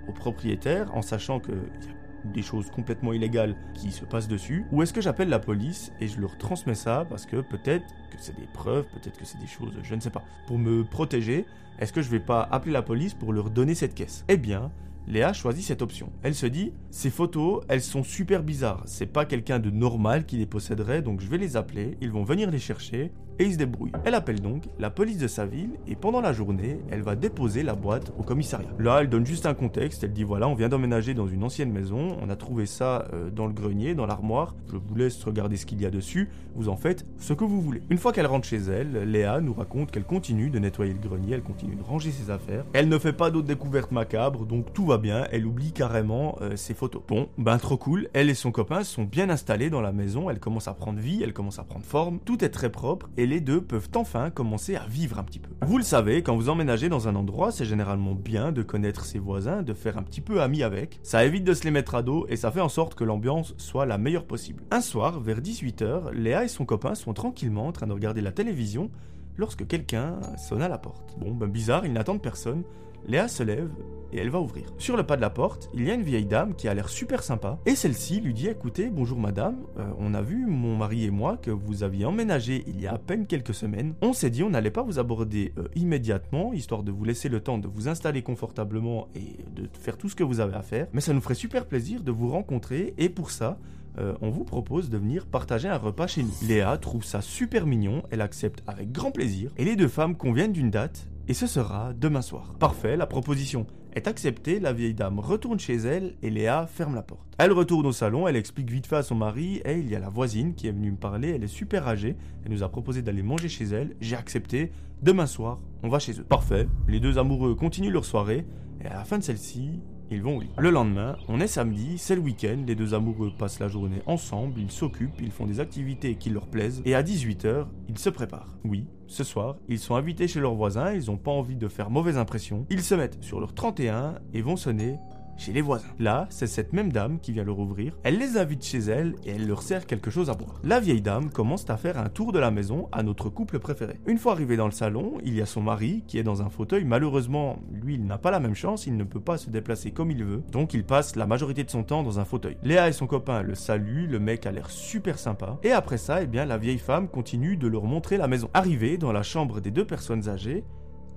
au 0.07 0.13
propriétaire 0.13 0.95
en 0.95 1.01
sachant 1.01 1.39
que 1.39 1.51
y 1.51 1.55
a 1.55 2.04
des 2.31 2.41
choses 2.41 2.69
complètement 2.69 3.13
illégales 3.13 3.55
qui 3.73 3.91
se 3.91 4.05
passent 4.05 4.27
dessus 4.27 4.65
Ou 4.71 4.81
est-ce 4.81 4.93
que 4.93 5.01
j'appelle 5.01 5.29
la 5.29 5.39
police 5.39 5.91
et 5.99 6.07
je 6.07 6.19
leur 6.19 6.37
transmets 6.37 6.75
ça 6.75 7.05
parce 7.09 7.25
que 7.25 7.37
peut-être 7.41 7.85
que 8.11 8.17
c'est 8.17 8.35
des 8.35 8.47
preuves, 8.53 8.85
peut-être 8.93 9.17
que 9.17 9.25
c'est 9.25 9.39
des 9.39 9.47
choses, 9.47 9.73
je 9.83 9.95
ne 9.95 9.99
sais 9.99 10.09
pas. 10.09 10.23
Pour 10.47 10.57
me 10.57 10.83
protéger, 10.83 11.45
est-ce 11.79 11.91
que 11.91 12.01
je 12.01 12.09
vais 12.09 12.19
pas 12.19 12.47
appeler 12.51 12.71
la 12.71 12.81
police 12.81 13.13
pour 13.13 13.33
leur 13.33 13.49
donner 13.49 13.75
cette 13.75 13.95
caisse? 13.95 14.23
Eh 14.27 14.37
bien, 14.37 14.71
Léa 15.07 15.33
choisit 15.33 15.63
cette 15.63 15.81
option. 15.81 16.11
Elle 16.23 16.33
se 16.33 16.45
dit, 16.45 16.73
ces 16.89 17.09
photos, 17.09 17.63
elles 17.67 17.81
sont 17.81 18.03
super 18.03 18.41
bizarres. 18.41 18.83
C'est 18.85 19.05
pas 19.05 19.25
quelqu'un 19.25 19.59
de 19.59 19.69
normal 19.69 20.25
qui 20.25 20.37
les 20.37 20.45
posséderait, 20.45 21.01
donc 21.01 21.21
je 21.21 21.27
vais 21.27 21.37
les 21.37 21.57
appeler, 21.57 21.97
ils 22.01 22.11
vont 22.11 22.23
venir 22.23 22.49
les 22.49 22.59
chercher, 22.59 23.11
et 23.39 23.45
il 23.45 23.53
se 23.53 23.57
débrouille. 23.57 23.91
Elle 24.03 24.13
appelle 24.13 24.41
donc 24.41 24.63
la 24.79 24.89
police 24.89 25.17
de 25.17 25.27
sa 25.27 25.45
ville 25.45 25.71
et 25.87 25.95
pendant 25.95 26.21
la 26.21 26.33
journée, 26.33 26.79
elle 26.89 27.01
va 27.01 27.15
déposer 27.15 27.63
la 27.63 27.75
boîte 27.75 28.11
au 28.17 28.23
commissariat. 28.23 28.69
Là, 28.79 28.99
elle 29.01 29.09
donne 29.09 29.25
juste 29.25 29.45
un 29.45 29.53
contexte, 29.53 30.03
elle 30.03 30.13
dit 30.13 30.23
voilà, 30.23 30.47
on 30.47 30.55
vient 30.55 30.69
d'emménager 30.69 31.13
dans 31.13 31.27
une 31.27 31.43
ancienne 31.43 31.71
maison, 31.71 32.17
on 32.21 32.29
a 32.29 32.35
trouvé 32.35 32.65
ça 32.65 33.07
euh, 33.13 33.29
dans 33.29 33.47
le 33.47 33.53
grenier, 33.53 33.95
dans 33.95 34.05
l'armoire, 34.05 34.55
je 34.71 34.77
vous 34.77 34.95
laisse 34.95 35.23
regarder 35.23 35.57
ce 35.57 35.65
qu'il 35.65 35.81
y 35.81 35.85
a 35.85 35.91
dessus, 35.91 36.29
vous 36.55 36.69
en 36.69 36.77
faites 36.77 37.05
ce 37.17 37.33
que 37.33 37.43
vous 37.43 37.61
voulez. 37.61 37.81
Une 37.89 37.97
fois 37.97 38.11
qu'elle 38.13 38.27
rentre 38.27 38.47
chez 38.47 38.57
elle, 38.57 39.09
Léa 39.09 39.41
nous 39.41 39.53
raconte 39.53 39.91
qu'elle 39.91 40.05
continue 40.05 40.49
de 40.49 40.59
nettoyer 40.59 40.93
le 40.93 40.99
grenier, 40.99 41.33
elle 41.33 41.43
continue 41.43 41.75
de 41.75 41.83
ranger 41.83 42.11
ses 42.11 42.31
affaires, 42.31 42.65
elle 42.73 42.89
ne 42.89 42.97
fait 42.97 43.13
pas 43.13 43.31
d'autres 43.31 43.47
découvertes 43.47 43.91
macabres, 43.91 44.45
donc 44.45 44.73
tout 44.73 44.85
va 44.85 44.97
bien, 44.97 45.27
elle 45.31 45.45
oublie 45.45 45.71
carrément 45.71 46.37
euh, 46.41 46.55
ses 46.55 46.73
photos. 46.73 47.01
Bon, 47.07 47.29
ben 47.37 47.57
trop 47.57 47.77
cool, 47.77 48.07
elle 48.13 48.29
et 48.29 48.33
son 48.33 48.51
copain 48.51 48.83
sont 48.83 49.03
bien 49.03 49.29
installés 49.29 49.69
dans 49.69 49.81
la 49.81 49.91
maison, 49.91 50.29
elle 50.29 50.39
commence 50.39 50.67
à 50.67 50.73
prendre 50.73 50.99
vie, 50.99 51.21
elle 51.23 51.33
commence 51.33 51.59
à 51.59 51.63
prendre 51.63 51.85
forme, 51.85 52.19
tout 52.19 52.43
est 52.43 52.49
très 52.49 52.69
propre 52.69 53.09
et 53.25 53.27
les 53.27 53.41
deux 53.41 53.59
peuvent 53.59 53.89
enfin 53.95 54.29
commencer 54.29 54.75
à 54.75 54.85
vivre 54.85 55.17
un 55.17 55.23
petit 55.23 55.39
peu. 55.39 55.49
Vous 55.65 55.79
le 55.79 55.83
savez, 55.83 56.21
quand 56.21 56.35
vous 56.35 56.49
emménagez 56.49 56.89
dans 56.89 57.07
un 57.07 57.15
endroit, 57.15 57.51
c'est 57.51 57.65
généralement 57.65 58.13
bien 58.13 58.51
de 58.51 58.61
connaître 58.61 59.03
ses 59.03 59.17
voisins, 59.17 59.63
de 59.63 59.73
faire 59.73 59.97
un 59.97 60.03
petit 60.03 60.21
peu 60.21 60.43
ami 60.43 60.61
avec. 60.61 60.99
Ça 61.01 61.25
évite 61.25 61.43
de 61.43 61.55
se 61.55 61.63
les 61.63 61.71
mettre 61.71 61.95
à 61.95 62.03
dos 62.03 62.27
et 62.29 62.35
ça 62.35 62.51
fait 62.51 62.61
en 62.61 62.69
sorte 62.69 62.93
que 62.93 63.03
l'ambiance 63.03 63.55
soit 63.57 63.87
la 63.87 63.97
meilleure 63.97 64.25
possible. 64.25 64.63
Un 64.69 64.79
soir, 64.79 65.19
vers 65.19 65.41
18h, 65.41 66.11
Léa 66.13 66.43
et 66.43 66.47
son 66.47 66.65
copain 66.65 66.93
sont 66.93 67.13
tranquillement 67.13 67.65
en 67.65 67.71
train 67.71 67.87
de 67.87 67.93
regarder 67.93 68.21
la 68.21 68.31
télévision 68.31 68.91
lorsque 69.37 69.65
quelqu'un 69.65 70.19
sonne 70.37 70.61
à 70.61 70.69
la 70.69 70.77
porte. 70.77 71.17
Bon, 71.17 71.31
ben 71.31 71.49
bizarre, 71.49 71.83
ils 71.83 71.93
n'attendent 71.93 72.21
personne. 72.21 72.61
Léa 73.07 73.27
se 73.27 73.43
lève 73.43 73.69
et 74.11 74.17
elle 74.17 74.29
va 74.29 74.39
ouvrir. 74.39 74.65
Sur 74.79 74.97
le 74.97 75.03
pas 75.03 75.15
de 75.15 75.21
la 75.21 75.29
porte, 75.29 75.69
il 75.75 75.85
y 75.85 75.91
a 75.91 75.93
une 75.93 76.01
vieille 76.01 76.25
dame 76.25 76.55
qui 76.55 76.67
a 76.67 76.73
l'air 76.73 76.89
super 76.89 77.21
sympa 77.21 77.59
et 77.65 77.75
celle-ci 77.75 78.19
lui 78.19 78.33
dit 78.33 78.47
écoutez, 78.47 78.89
bonjour 78.89 79.19
madame, 79.19 79.57
euh, 79.77 79.83
on 79.99 80.15
a 80.15 80.21
vu 80.21 80.47
mon 80.47 80.75
mari 80.75 81.05
et 81.05 81.11
moi 81.11 81.37
que 81.37 81.51
vous 81.51 81.83
aviez 81.83 82.05
emménagé 82.05 82.63
il 82.65 82.81
y 82.81 82.87
a 82.87 82.93
à 82.93 82.97
peine 82.97 83.27
quelques 83.27 83.53
semaines. 83.53 83.93
On 84.01 84.13
s'est 84.13 84.31
dit 84.31 84.41
on 84.41 84.49
n'allait 84.49 84.71
pas 84.71 84.81
vous 84.81 84.97
aborder 84.97 85.53
euh, 85.59 85.67
immédiatement 85.75 86.51
histoire 86.53 86.81
de 86.81 86.91
vous 86.91 87.03
laisser 87.03 87.29
le 87.29 87.41
temps 87.41 87.59
de 87.59 87.67
vous 87.67 87.87
installer 87.87 88.23
confortablement 88.23 89.07
et 89.15 89.37
de 89.55 89.69
faire 89.79 89.97
tout 89.97 90.09
ce 90.09 90.15
que 90.15 90.23
vous 90.23 90.39
avez 90.39 90.55
à 90.55 90.63
faire, 90.63 90.87
mais 90.93 91.01
ça 91.01 91.13
nous 91.13 91.21
ferait 91.21 91.35
super 91.35 91.67
plaisir 91.67 92.01
de 92.01 92.11
vous 92.11 92.29
rencontrer 92.29 92.95
et 92.97 93.09
pour 93.09 93.29
ça, 93.29 93.59
euh, 93.97 94.13
on 94.21 94.29
vous 94.29 94.43
propose 94.43 94.89
de 94.89 94.97
venir 94.97 95.25
partager 95.25 95.67
un 95.67 95.77
repas 95.77 96.07
chez 96.07 96.23
nous. 96.23 96.33
Léa 96.47 96.77
trouve 96.77 97.03
ça 97.03 97.21
super 97.21 97.65
mignon, 97.65 98.03
elle 98.11 98.21
accepte 98.21 98.63
avec 98.67 98.91
grand 98.91 99.11
plaisir, 99.11 99.51
et 99.57 99.65
les 99.65 99.75
deux 99.75 99.87
femmes 99.87 100.15
conviennent 100.15 100.53
d'une 100.53 100.71
date, 100.71 101.07
et 101.27 101.33
ce 101.33 101.47
sera 101.47 101.93
demain 101.93 102.21
soir. 102.21 102.55
Parfait, 102.59 102.97
la 102.97 103.07
proposition 103.07 103.65
est 103.93 104.07
acceptée, 104.07 104.59
la 104.59 104.73
vieille 104.73 104.93
dame 104.93 105.19
retourne 105.19 105.59
chez 105.59 105.75
elle 105.75 106.15
et 106.21 106.29
Léa 106.29 106.67
ferme 106.67 106.95
la 106.95 107.01
porte. 107.01 107.25
Elle 107.37 107.53
retourne 107.53 107.85
au 107.85 107.93
salon, 107.93 108.27
elle 108.27 108.35
explique 108.35 108.69
vite 108.69 108.87
fait 108.87 108.97
à 108.97 109.03
son 109.03 109.15
mari, 109.15 109.61
et 109.63 109.79
il 109.79 109.89
y 109.89 109.95
a 109.95 109.99
la 109.99 110.09
voisine 110.09 110.53
qui 110.53 110.67
est 110.67 110.71
venue 110.71 110.91
me 110.91 110.97
parler, 110.97 111.29
elle 111.29 111.43
est 111.43 111.47
super 111.47 111.87
âgée, 111.87 112.17
elle 112.43 112.51
nous 112.51 112.63
a 112.63 112.69
proposé 112.69 113.01
d'aller 113.01 113.23
manger 113.23 113.47
chez 113.47 113.65
elle, 113.65 113.95
j'ai 114.01 114.17
accepté, 114.17 114.71
demain 115.01 115.27
soir, 115.27 115.59
on 115.81 115.89
va 115.89 115.99
chez 115.99 116.19
eux. 116.19 116.25
Parfait, 116.25 116.67
les 116.87 116.99
deux 116.99 117.17
amoureux 117.17 117.55
continuent 117.55 117.91
leur 117.91 118.05
soirée, 118.05 118.45
et 118.83 118.87
à 118.87 118.95
la 118.95 119.05
fin 119.05 119.17
de 119.17 119.23
celle-ci, 119.23 119.79
ils 120.11 120.21
vont 120.21 120.37
au 120.37 120.41
lit. 120.41 120.49
Le 120.57 120.69
lendemain, 120.69 121.17
on 121.27 121.39
est 121.39 121.47
samedi, 121.47 121.97
c'est 121.97 122.15
le 122.15 122.21
week-end, 122.21 122.57
les 122.65 122.75
deux 122.75 122.93
amoureux 122.93 123.31
passent 123.37 123.59
la 123.59 123.67
journée 123.67 124.01
ensemble, 124.05 124.59
ils 124.59 124.71
s'occupent, 124.71 125.19
ils 125.21 125.31
font 125.31 125.45
des 125.45 125.59
activités 125.59 126.15
qui 126.15 126.29
leur 126.29 126.47
plaisent, 126.47 126.81
et 126.85 126.95
à 126.95 127.03
18h, 127.03 127.65
ils 127.89 127.97
se 127.97 128.09
préparent. 128.09 128.57
Oui, 128.63 128.87
ce 129.07 129.23
soir, 129.23 129.57
ils 129.67 129.79
sont 129.79 129.95
invités 129.95 130.27
chez 130.27 130.39
leurs 130.39 130.55
voisins, 130.55 130.93
ils 130.93 131.07
n'ont 131.07 131.17
pas 131.17 131.31
envie 131.31 131.55
de 131.55 131.67
faire 131.67 131.89
mauvaise 131.89 132.17
impression, 132.17 132.65
ils 132.69 132.81
se 132.81 132.95
mettent 132.95 133.23
sur 133.23 133.39
leur 133.39 133.53
31 133.53 134.15
et 134.33 134.41
vont 134.41 134.55
sonner 134.55 134.97
chez 135.37 135.53
les 135.53 135.61
voisins. 135.61 135.87
Là, 135.99 136.27
c'est 136.29 136.47
cette 136.47 136.73
même 136.73 136.91
dame 136.91 137.19
qui 137.19 137.31
vient 137.31 137.43
leur 137.43 137.59
ouvrir. 137.59 137.97
Elle 138.03 138.17
les 138.17 138.37
invite 138.37 138.63
chez 138.63 138.79
elle 138.79 139.15
et 139.25 139.31
elle 139.31 139.47
leur 139.47 139.61
sert 139.61 139.85
quelque 139.85 140.11
chose 140.11 140.29
à 140.29 140.33
boire. 140.33 140.59
La 140.63 140.79
vieille 140.79 141.01
dame 141.01 141.29
commence 141.29 141.69
à 141.69 141.77
faire 141.77 141.97
un 141.97 142.09
tour 142.09 142.31
de 142.31 142.39
la 142.39 142.51
maison 142.51 142.87
à 142.91 143.03
notre 143.03 143.29
couple 143.29 143.59
préféré. 143.59 143.99
Une 144.07 144.17
fois 144.17 144.33
arrivé 144.33 144.57
dans 144.57 144.65
le 144.65 144.71
salon, 144.71 145.17
il 145.23 145.35
y 145.35 145.41
a 145.41 145.45
son 145.45 145.61
mari 145.61 146.03
qui 146.07 146.17
est 146.17 146.23
dans 146.23 146.41
un 146.41 146.49
fauteuil. 146.49 146.85
Malheureusement, 146.85 147.59
lui, 147.71 147.95
il 147.95 148.05
n'a 148.05 148.17
pas 148.17 148.31
la 148.31 148.39
même 148.39 148.55
chance, 148.55 148.87
il 148.87 148.97
ne 148.97 149.03
peut 149.03 149.19
pas 149.19 149.37
se 149.37 149.49
déplacer 149.49 149.91
comme 149.91 150.11
il 150.11 150.23
veut. 150.23 150.43
Donc 150.51 150.73
il 150.73 150.83
passe 150.83 151.15
la 151.15 151.25
majorité 151.25 151.63
de 151.63 151.69
son 151.69 151.83
temps 151.83 152.03
dans 152.03 152.19
un 152.19 152.25
fauteuil. 152.25 152.57
Léa 152.63 152.89
et 152.89 152.93
son 152.93 153.07
copain 153.07 153.41
le 153.41 153.55
saluent, 153.55 154.07
le 154.07 154.19
mec 154.19 154.45
a 154.45 154.51
l'air 154.51 154.69
super 154.69 155.19
sympa. 155.19 155.57
Et 155.63 155.71
après 155.71 155.97
ça, 155.97 156.21
eh 156.21 156.27
bien, 156.27 156.45
la 156.45 156.57
vieille 156.57 156.77
femme 156.77 157.07
continue 157.07 157.57
de 157.57 157.67
leur 157.67 157.83
montrer 157.83 158.17
la 158.17 158.27
maison. 158.27 158.49
Arrivée 158.53 158.97
dans 158.97 159.11
la 159.11 159.23
chambre 159.23 159.61
des 159.61 159.71
deux 159.71 159.85
personnes 159.85 160.29
âgées, 160.29 160.63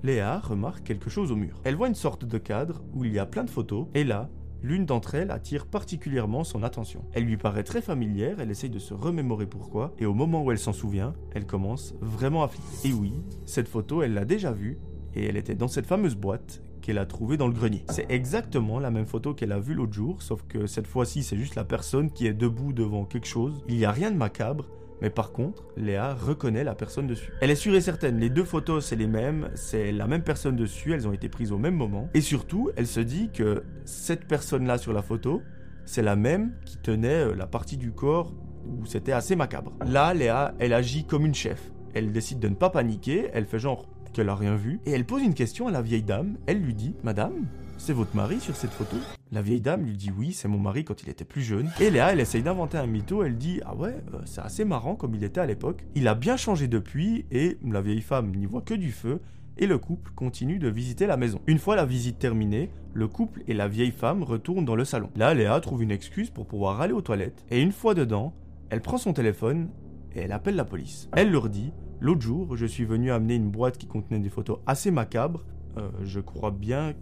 Léa 0.03 0.39
remarque 0.39 0.85
quelque 0.85 1.11
chose 1.11 1.33
au 1.33 1.37
mur. 1.37 1.61
Elle 1.65 1.75
voit 1.75 1.89
une 1.89 1.95
sorte 1.95 2.25
de 2.25 2.39
cadre 2.39 2.83
où 2.95 3.05
il 3.05 3.13
y 3.13 3.19
a 3.19 3.27
plein 3.27 3.45
de 3.45 3.51
photos, 3.51 3.87
et 3.95 4.05
là, 4.05 4.29
l'une 4.63 4.87
d'entre 4.87 5.15
elles 5.15 5.31
attire 5.31 5.67
particulièrement 5.67 6.45
son 6.45 6.63
attention. 6.63 7.05
Elle 7.13 7.25
lui 7.25 7.37
paraît 7.37 7.65
très 7.65 7.83
familière, 7.83 8.41
elle 8.41 8.51
essaye 8.51 8.71
de 8.71 8.79
se 8.79 8.95
remémorer 8.95 9.47
pourquoi, 9.47 9.95
et 9.99 10.07
au 10.07 10.15
moment 10.15 10.45
où 10.45 10.53
elle 10.53 10.59
s'en 10.59 10.73
souvient, 10.73 11.15
elle 11.35 11.47
commence 11.47 11.95
vraiment 12.01 12.45
à 12.45 12.49
flipper. 12.49 12.89
Et 12.89 12.93
oui, 12.93 13.13
cette 13.45 13.69
photo, 13.69 14.03
elle 14.03 14.15
l'a 14.15 14.25
déjà 14.25 14.53
vue, 14.53 14.79
et 15.15 15.25
elle 15.25 15.37
était 15.37 15.55
dans 15.55 15.69
cette 15.69 15.87
fameuse 15.87 16.17
boîte 16.17 16.63
qu'elle 16.81 16.99
a 16.99 17.07
trouvée 17.07 17.37
dans 17.37 17.49
le 17.49 17.53
grenier. 17.53 17.85
C'est 17.91 18.11
exactement 18.11 18.79
la 18.79 18.91
même 18.91 19.05
photo 19.05 19.35
qu'elle 19.35 19.53
a 19.53 19.59
vue 19.59 19.75
l'autre 19.75 19.93
jour, 19.93 20.23
sauf 20.23 20.45
que 20.49 20.67
cette 20.67 20.87
fois-ci, 20.87 21.23
c'est 21.23 21.37
juste 21.37 21.57
la 21.57 21.65
personne 21.65 22.11
qui 22.11 22.27
est 22.27 22.33
debout 22.33 22.73
devant 22.73 23.05
quelque 23.05 23.27
chose. 23.27 23.65
Il 23.69 23.77
n'y 23.77 23.85
a 23.85 23.93
rien 23.93 24.11
de 24.11 24.17
macabre, 24.17 24.67
mais 25.01 25.11
par 25.11 25.33
contre, 25.33 25.65
Léa 25.77 26.15
reconnaît 26.15 26.65
la 26.65 26.75
personne 26.75 27.07
dessus. 27.07 27.33
Elle 27.41 27.51
est 27.51 27.57
sûre 27.57 27.75
et 27.75 27.81
certaine, 27.81 28.19
les 28.19 28.31
deux 28.31 28.45
photos 28.45 28.85
c'est 28.85 28.97
les 28.97 29.07
mêmes, 29.07 29.51
c'est 29.55 29.93
la 29.93 30.07
même 30.07 30.23
personne 30.23 30.57
dessus, 30.57 30.93
elles 30.93 31.07
ont 31.07 31.13
été 31.13 31.29
prises 31.29 31.53
au 31.53 31.59
même 31.59 31.75
moment. 31.75 32.09
Et 32.15 32.21
surtout, 32.21 32.71
elle 32.77 32.87
se 32.87 33.01
dit 33.01 33.31
que 33.33 33.63
cette 33.85 34.27
personne-là 34.27 34.79
sur 34.79 34.93
la 34.93 35.03
photo, 35.03 35.43
c'est 35.85 36.03
la 36.03 36.17
même 36.17 36.53
qui 36.65 36.77
tenait 36.77 37.29
euh, 37.29 37.35
la 37.35 37.47
partie 37.47 37.77
du 37.77 37.93
corps 37.93 38.35
où 38.67 38.85
c'était 38.85 39.13
assez 39.13 39.37
macabre. 39.37 39.73
Là, 39.87 40.13
Léa, 40.13 40.55
elle 40.59 40.75
agit 40.75 41.05
comme 41.05 41.25
une 41.25 41.35
chef. 41.35 41.73
Elle 41.95 42.13
décide 42.13 42.39
de 42.39 42.49
ne 42.49 42.55
pas 42.55 42.69
paniquer, 42.69 43.31
elle 43.33 43.47
fait 43.47 43.59
genre 43.59 43.87
qu'elle 44.13 44.29
a 44.29 44.35
rien 44.35 44.57
vu, 44.57 44.81
et 44.85 44.93
elle 44.93 45.07
pose 45.07 45.23
une 45.23 45.35
question 45.35 45.69
à 45.69 45.71
la 45.71 45.81
vieille 45.81 46.03
dame. 46.03 46.37
Elle 46.47 46.61
lui 46.61 46.75
dit 46.75 46.95
Madame, 47.03 47.47
c'est 47.79 47.93
votre 47.93 48.15
mari 48.15 48.41
sur 48.41 48.55
cette 48.57 48.73
photo? 48.73 48.97
La 49.33 49.41
vieille 49.41 49.61
dame 49.61 49.85
lui 49.85 49.97
dit 49.97 50.11
oui, 50.17 50.33
c'est 50.33 50.49
mon 50.49 50.59
mari 50.59 50.85
quand 50.85 51.03
il 51.03 51.09
était 51.09 51.25
plus 51.25 51.43
jeune. 51.43 51.71
Et 51.81 51.91
Léa, 51.91 52.13
elle 52.13 52.21
essaye 52.21 52.43
d'inventer 52.43 52.77
un 52.77 52.87
mytho, 52.87 53.23
elle 53.23 53.39
dit 53.39 53.61
ah 53.65 53.75
ouais, 53.75 53.97
euh, 54.13 54.19
c'est 54.27 54.41
assez 54.41 54.65
marrant 54.65 54.97
comme 54.97 55.15
il 55.15 55.25
était 55.25 55.41
à 55.41 55.47
l'époque. 55.47 55.85
Il 55.95 56.09
a 56.09 56.15
bien 56.15 56.37
changé 56.37 56.69
depuis 56.69 57.25
et 57.31 57.59
la 57.65 57.81
vieille 57.81 58.03
femme 58.03 58.35
n'y 58.35 58.47
voit 58.47 58.63
que 58.63 58.75
du 58.75 58.93
feu 58.93 59.21
et 59.57 59.67
le 59.67 59.79
couple 59.79 60.13
continue 60.15 60.59
de 60.59 60.69
visiter 60.69 61.07
la 61.07 61.17
maison. 61.17 61.41
Une 61.47 61.59
fois 61.59 61.77
la 61.77 61.87
visite 61.87 62.19
terminée, 62.19 62.71
le 62.95 63.09
couple 63.09 63.43
et 63.49 63.55
la 63.55 63.69
vieille 63.69 63.93
femme 63.93 64.23
retournent 64.23 64.65
dans 64.65 64.77
le 64.77 64.85
salon. 64.85 65.11
Là, 65.17 65.35
Léa 65.35 65.59
trouve 65.61 65.83
une 65.83 65.91
excuse 65.91 66.31
pour 66.31 66.47
pouvoir 66.47 66.81
aller 66.81 66.93
aux 66.93 67.03
toilettes 67.03 67.45
et 67.51 67.63
une 67.63 67.73
fois 67.73 67.95
dedans, 67.95 68.35
elle 68.71 68.83
prend 68.83 68.99
son 68.99 69.13
téléphone 69.13 69.69
et 70.15 70.21
elle 70.21 70.33
appelle 70.33 70.57
la 70.57 70.65
police. 70.65 71.09
Elle 71.17 71.31
leur 71.31 71.49
dit 71.49 71.73
L'autre 72.01 72.23
jour, 72.23 72.57
je 72.57 72.67
suis 72.67 72.85
venu 72.85 73.11
amener 73.11 73.35
une 73.35 73.51
boîte 73.51 73.77
qui 73.77 73.87
contenait 73.87 74.21
des 74.21 74.29
photos 74.29 74.59
assez 74.67 74.93
macabres. 74.93 75.45
Euh, 75.77 75.89
je 76.05 76.21
crois 76.21 76.53
bien 76.53 76.95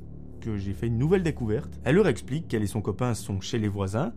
j'ai 0.55 0.73
fait 0.73 0.87
une 0.87 0.99
nouvelle 0.99 1.23
découverte. 1.23 1.81
Elle 1.85 1.97
leur 1.97 2.07
explique 2.07 2.49
qu'elle 2.49 2.63
et 2.63 2.69
son 2.69 2.81
copain 2.81 3.15
sont 3.15 3.41
chez 3.41 3.59
les 3.59 3.69
voisins 3.69 4.13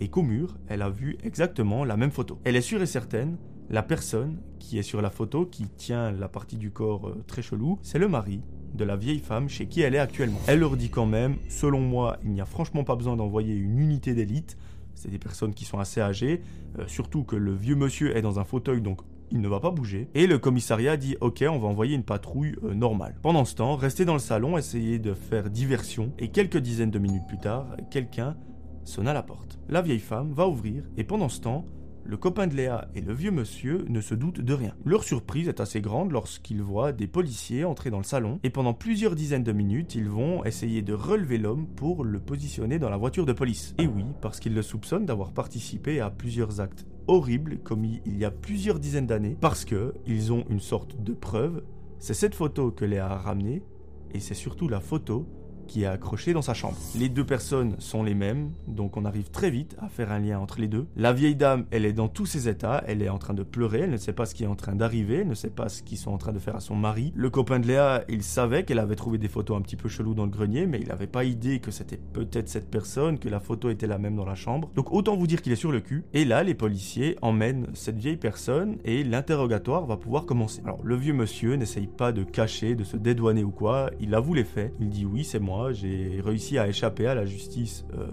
et 0.00 0.08
qu'au 0.08 0.22
mur, 0.22 0.56
elle 0.68 0.82
a 0.82 0.90
vu 0.90 1.16
exactement 1.22 1.84
la 1.84 1.96
même 1.96 2.10
photo. 2.10 2.38
Elle 2.44 2.56
est 2.56 2.60
sûre 2.60 2.82
et 2.82 2.86
certaine, 2.86 3.36
la 3.70 3.82
personne 3.82 4.38
qui 4.58 4.78
est 4.78 4.82
sur 4.82 5.02
la 5.02 5.10
photo, 5.10 5.46
qui 5.46 5.66
tient 5.68 6.10
la 6.10 6.28
partie 6.28 6.56
du 6.56 6.70
corps 6.70 7.08
euh, 7.08 7.24
très 7.26 7.42
chelou, 7.42 7.78
c'est 7.82 7.98
le 7.98 8.08
mari 8.08 8.40
de 8.74 8.84
la 8.84 8.96
vieille 8.96 9.18
femme 9.18 9.48
chez 9.48 9.66
qui 9.66 9.80
elle 9.80 9.94
est 9.94 9.98
actuellement. 9.98 10.40
Elle 10.46 10.60
leur 10.60 10.76
dit 10.76 10.90
quand 10.90 11.06
même, 11.06 11.36
selon 11.48 11.80
moi, 11.80 12.18
il 12.22 12.30
n'y 12.30 12.40
a 12.40 12.46
franchement 12.46 12.84
pas 12.84 12.96
besoin 12.96 13.16
d'envoyer 13.16 13.54
une 13.54 13.78
unité 13.78 14.14
d'élite. 14.14 14.56
C'est 14.94 15.10
des 15.10 15.18
personnes 15.18 15.54
qui 15.54 15.64
sont 15.64 15.78
assez 15.78 16.00
âgées, 16.00 16.42
euh, 16.78 16.84
surtout 16.86 17.24
que 17.24 17.36
le 17.36 17.54
vieux 17.54 17.76
monsieur 17.76 18.16
est 18.16 18.22
dans 18.22 18.38
un 18.38 18.44
fauteuil, 18.44 18.82
donc 18.82 19.00
il 19.30 19.40
ne 19.40 19.48
va 19.48 19.60
pas 19.60 19.70
bouger. 19.70 20.08
Et 20.14 20.26
le 20.26 20.38
commissariat 20.38 20.96
dit 20.96 21.16
ok, 21.20 21.44
on 21.48 21.58
va 21.58 21.68
envoyer 21.68 21.94
une 21.94 22.04
patrouille 22.04 22.56
euh, 22.64 22.74
normale. 22.74 23.16
Pendant 23.22 23.44
ce 23.44 23.54
temps, 23.54 23.76
restez 23.76 24.04
dans 24.04 24.14
le 24.14 24.18
salon, 24.18 24.58
essayez 24.58 24.98
de 24.98 25.14
faire 25.14 25.50
diversion, 25.50 26.12
et 26.18 26.28
quelques 26.28 26.58
dizaines 26.58 26.90
de 26.90 26.98
minutes 26.98 27.26
plus 27.28 27.38
tard, 27.38 27.66
quelqu'un 27.90 28.36
sonne 28.84 29.08
à 29.08 29.12
la 29.12 29.22
porte. 29.22 29.58
La 29.68 29.82
vieille 29.82 29.98
femme 29.98 30.32
va 30.32 30.48
ouvrir, 30.48 30.84
et 30.96 31.04
pendant 31.04 31.28
ce 31.28 31.40
temps, 31.40 31.64
le 32.08 32.16
copain 32.16 32.46
de 32.46 32.54
Léa 32.54 32.88
et 32.94 33.02
le 33.02 33.12
vieux 33.12 33.30
monsieur 33.30 33.84
ne 33.86 34.00
se 34.00 34.14
doutent 34.14 34.40
de 34.40 34.54
rien. 34.54 34.74
Leur 34.86 35.04
surprise 35.04 35.46
est 35.46 35.60
assez 35.60 35.82
grande 35.82 36.10
lorsqu'ils 36.10 36.62
voient 36.62 36.90
des 36.90 37.06
policiers 37.06 37.66
entrer 37.66 37.90
dans 37.90 37.98
le 37.98 38.04
salon 38.04 38.40
et 38.42 38.48
pendant 38.48 38.72
plusieurs 38.72 39.14
dizaines 39.14 39.44
de 39.44 39.52
minutes, 39.52 39.94
ils 39.94 40.08
vont 40.08 40.42
essayer 40.46 40.80
de 40.80 40.94
relever 40.94 41.36
l'homme 41.36 41.66
pour 41.66 42.04
le 42.04 42.18
positionner 42.18 42.78
dans 42.78 42.88
la 42.88 42.96
voiture 42.96 43.26
de 43.26 43.34
police. 43.34 43.74
Et 43.76 43.86
oui, 43.86 44.06
parce 44.22 44.40
qu'ils 44.40 44.54
le 44.54 44.62
soupçonnent 44.62 45.04
d'avoir 45.04 45.32
participé 45.32 46.00
à 46.00 46.08
plusieurs 46.08 46.62
actes 46.62 46.86
horribles 47.08 47.58
commis 47.58 48.00
il 48.06 48.16
y 48.16 48.24
a 48.24 48.30
plusieurs 48.30 48.78
dizaines 48.78 49.06
d'années 49.06 49.36
parce 49.38 49.66
que 49.66 49.92
ils 50.06 50.32
ont 50.32 50.46
une 50.48 50.60
sorte 50.60 51.02
de 51.02 51.12
preuve. 51.12 51.62
C'est 51.98 52.14
cette 52.14 52.34
photo 52.34 52.70
que 52.70 52.86
Léa 52.86 53.10
a 53.10 53.18
ramenée 53.18 53.62
et 54.14 54.20
c'est 54.20 54.32
surtout 54.32 54.68
la 54.68 54.80
photo 54.80 55.26
qui 55.68 55.84
est 55.84 55.86
accroché 55.86 56.32
dans 56.32 56.42
sa 56.42 56.54
chambre. 56.54 56.76
Les 56.96 57.08
deux 57.08 57.24
personnes 57.24 57.76
sont 57.78 58.02
les 58.02 58.14
mêmes, 58.14 58.50
donc 58.66 58.96
on 58.96 59.04
arrive 59.04 59.30
très 59.30 59.50
vite 59.50 59.76
à 59.78 59.88
faire 59.88 60.10
un 60.10 60.18
lien 60.18 60.40
entre 60.40 60.60
les 60.60 60.66
deux. 60.66 60.86
La 60.96 61.12
vieille 61.12 61.36
dame, 61.36 61.66
elle 61.70 61.84
est 61.84 61.92
dans 61.92 62.08
tous 62.08 62.26
ses 62.26 62.48
états, 62.48 62.82
elle 62.88 63.02
est 63.02 63.08
en 63.08 63.18
train 63.18 63.34
de 63.34 63.44
pleurer, 63.44 63.80
elle 63.80 63.90
ne 63.90 63.96
sait 63.96 64.12
pas 64.12 64.26
ce 64.26 64.34
qui 64.34 64.42
est 64.42 64.48
en 64.48 64.56
train 64.56 64.74
d'arriver, 64.74 65.18
elle 65.18 65.28
ne 65.28 65.34
sait 65.34 65.50
pas 65.50 65.68
ce 65.68 65.82
qu'ils 65.82 65.98
sont 65.98 66.10
en 66.10 66.18
train 66.18 66.32
de 66.32 66.40
faire 66.40 66.56
à 66.56 66.60
son 66.60 66.74
mari. 66.74 67.12
Le 67.14 67.30
copain 67.30 67.60
de 67.60 67.66
Léa, 67.68 68.02
il 68.08 68.22
savait 68.22 68.64
qu'elle 68.64 68.80
avait 68.80 68.96
trouvé 68.96 69.18
des 69.18 69.28
photos 69.28 69.56
un 69.56 69.60
petit 69.60 69.76
peu 69.76 69.88
cheloues 69.88 70.14
dans 70.14 70.24
le 70.24 70.30
grenier, 70.30 70.66
mais 70.66 70.80
il 70.80 70.88
n'avait 70.88 71.06
pas 71.06 71.24
idée 71.24 71.60
que 71.60 71.70
c'était 71.70 72.00
peut-être 72.12 72.48
cette 72.48 72.70
personne, 72.70 73.18
que 73.18 73.28
la 73.28 73.40
photo 73.40 73.70
était 73.70 73.86
la 73.86 73.98
même 73.98 74.16
dans 74.16 74.24
la 74.24 74.34
chambre. 74.34 74.70
Donc 74.74 74.92
autant 74.92 75.16
vous 75.16 75.26
dire 75.26 75.42
qu'il 75.42 75.52
est 75.52 75.56
sur 75.56 75.70
le 75.70 75.80
cul. 75.80 76.04
Et 76.14 76.24
là, 76.24 76.42
les 76.42 76.54
policiers 76.54 77.16
emmènent 77.22 77.66
cette 77.74 77.98
vieille 77.98 78.16
personne 78.16 78.78
et 78.84 79.04
l'interrogatoire 79.04 79.86
va 79.86 79.96
pouvoir 79.96 80.24
commencer. 80.24 80.62
Alors 80.64 80.80
le 80.82 80.96
vieux 80.96 81.12
monsieur 81.12 81.54
n'essaye 81.54 81.86
pas 81.86 82.12
de 82.12 82.22
cacher, 82.22 82.74
de 82.74 82.84
se 82.84 82.96
dédouaner 82.96 83.44
ou 83.44 83.50
quoi, 83.50 83.90
il 84.00 84.14
avoue 84.14 84.34
les 84.34 84.44
faits, 84.44 84.72
il 84.80 84.88
dit 84.88 85.04
oui 85.04 85.24
c'est 85.24 85.38
moi, 85.38 85.57
j'ai 85.72 86.20
réussi 86.24 86.58
à 86.58 86.68
échapper 86.68 87.06
à 87.06 87.14
la 87.14 87.24
justice 87.24 87.84
euh, 87.94 88.08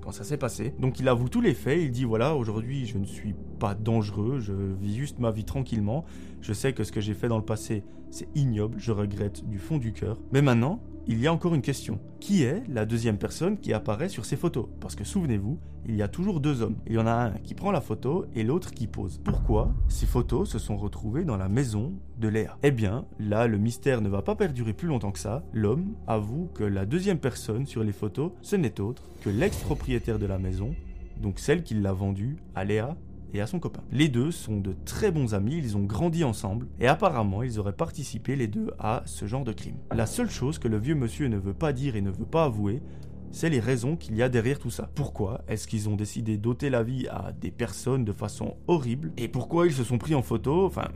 quand 0.00 0.12
ça 0.12 0.24
s'est 0.24 0.36
passé. 0.36 0.74
Donc 0.78 1.00
il 1.00 1.08
avoue 1.08 1.28
tous 1.28 1.40
les 1.40 1.54
faits, 1.54 1.80
il 1.80 1.90
dit 1.90 2.04
voilà, 2.04 2.34
aujourd'hui 2.34 2.86
je 2.86 2.98
ne 2.98 3.06
suis 3.06 3.34
pas 3.60 3.76
dangereux, 3.76 4.40
je 4.40 4.52
vis 4.52 4.96
juste 4.96 5.20
ma 5.20 5.30
vie 5.30 5.44
tranquillement, 5.44 6.04
je 6.40 6.52
sais 6.52 6.72
que 6.72 6.82
ce 6.82 6.90
que 6.90 7.00
j'ai 7.00 7.14
fait 7.14 7.28
dans 7.28 7.38
le 7.38 7.44
passé 7.44 7.84
c'est 8.10 8.28
ignoble, 8.34 8.76
je 8.78 8.92
regrette 8.92 9.48
du 9.48 9.58
fond 9.58 9.78
du 9.78 9.92
cœur. 9.92 10.18
Mais 10.32 10.42
maintenant, 10.42 10.80
il 11.06 11.20
y 11.20 11.26
a 11.26 11.32
encore 11.32 11.54
une 11.54 11.62
question. 11.62 11.98
Qui 12.18 12.42
est 12.42 12.62
la 12.68 12.84
deuxième 12.84 13.18
personne 13.18 13.56
qui 13.58 13.72
apparaît 13.72 14.08
sur 14.08 14.24
ces 14.24 14.36
photos? 14.36 14.66
Parce 14.80 14.96
que 14.96 15.04
souvenez-vous, 15.04 15.58
il 15.86 15.96
y 15.96 16.02
a 16.02 16.08
toujours 16.08 16.40
deux 16.40 16.60
hommes. 16.62 16.76
Il 16.86 16.94
y 16.94 16.98
en 16.98 17.06
a 17.06 17.12
un 17.12 17.30
qui 17.30 17.54
prend 17.54 17.70
la 17.70 17.80
photo 17.80 18.26
et 18.34 18.42
l'autre 18.42 18.72
qui 18.72 18.86
pose. 18.86 19.20
Pourquoi 19.24 19.72
ces 19.88 20.06
photos 20.06 20.50
se 20.50 20.58
sont 20.58 20.76
retrouvées 20.76 21.24
dans 21.24 21.36
la 21.36 21.48
maison 21.48 21.92
de 22.18 22.28
Léa? 22.28 22.58
Eh 22.62 22.70
bien, 22.70 23.06
là, 23.18 23.46
le 23.46 23.58
mystère 23.58 24.02
ne 24.02 24.08
va 24.08 24.22
pas 24.22 24.34
perdurer 24.34 24.72
plus 24.72 24.88
longtemps 24.88 25.12
que 25.12 25.18
ça. 25.18 25.42
L'homme 25.52 25.94
avoue 26.06 26.48
que 26.54 26.64
la 26.64 26.86
deuxième 26.86 27.18
personne 27.18 27.66
sur 27.66 27.82
les 27.82 27.92
photos, 27.92 28.32
ce 28.42 28.56
n'est 28.56 28.80
autre 28.80 29.04
que 29.22 29.30
l'ex-propriétaire 29.30 30.18
de 30.18 30.26
la 30.26 30.38
maison, 30.38 30.74
donc 31.20 31.38
celle 31.38 31.62
qui 31.62 31.74
l'a 31.74 31.92
vendue 31.92 32.36
à 32.54 32.64
Léa 32.64 32.96
et 33.32 33.40
à 33.40 33.46
son 33.46 33.58
copain. 33.58 33.82
Les 33.90 34.08
deux 34.08 34.30
sont 34.30 34.58
de 34.58 34.74
très 34.84 35.10
bons 35.10 35.34
amis, 35.34 35.56
ils 35.56 35.76
ont 35.76 35.84
grandi 35.84 36.24
ensemble 36.24 36.66
et 36.78 36.86
apparemment 36.86 37.42
ils 37.42 37.58
auraient 37.58 37.72
participé 37.72 38.36
les 38.36 38.46
deux 38.46 38.70
à 38.78 39.02
ce 39.06 39.26
genre 39.26 39.44
de 39.44 39.52
crime. 39.52 39.76
La 39.94 40.06
seule 40.06 40.30
chose 40.30 40.58
que 40.58 40.68
le 40.68 40.78
vieux 40.78 40.94
monsieur 40.94 41.28
ne 41.28 41.38
veut 41.38 41.54
pas 41.54 41.72
dire 41.72 41.96
et 41.96 42.00
ne 42.00 42.10
veut 42.10 42.26
pas 42.26 42.44
avouer, 42.44 42.82
c'est 43.32 43.50
les 43.50 43.60
raisons 43.60 43.96
qu'il 43.96 44.16
y 44.16 44.22
a 44.22 44.28
derrière 44.28 44.58
tout 44.58 44.70
ça. 44.70 44.90
Pourquoi 44.94 45.42
est-ce 45.46 45.68
qu'ils 45.68 45.88
ont 45.88 45.96
décidé 45.96 46.36
d'ôter 46.36 46.68
la 46.68 46.82
vie 46.82 47.06
à 47.08 47.32
des 47.32 47.50
personnes 47.50 48.04
de 48.04 48.12
façon 48.12 48.56
horrible? 48.66 49.12
Et 49.16 49.28
pourquoi 49.28 49.66
ils 49.66 49.72
se 49.72 49.84
sont 49.84 49.98
pris 49.98 50.14
en 50.14 50.22
photo? 50.22 50.66
Enfin, 50.66 50.88